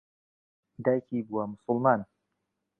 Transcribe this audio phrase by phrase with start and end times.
[0.83, 1.99] دایکی بووە موسڵمان.